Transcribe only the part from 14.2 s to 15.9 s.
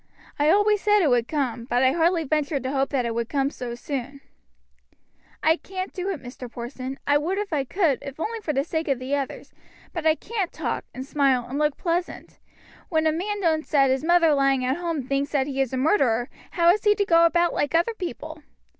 lying at home thinks that he is a